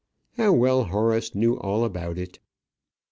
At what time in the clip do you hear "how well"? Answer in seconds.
0.37-0.85